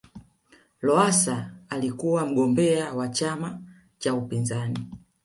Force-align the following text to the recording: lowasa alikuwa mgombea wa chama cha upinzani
lowasa 0.81 1.51
alikuwa 1.69 2.25
mgombea 2.25 2.93
wa 2.93 3.09
chama 3.09 3.61
cha 3.97 4.13
upinzani 4.13 4.87